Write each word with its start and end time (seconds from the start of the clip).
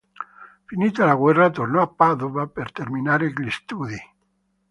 Finita 0.65 1.05
la 1.05 1.13
guerra 1.13 1.51
tornò 1.51 1.83
a 1.83 1.87
Padova 1.87 2.47
per 2.47 2.71
terminare 2.71 3.31
gli 3.31 3.51
studi. 3.51 3.95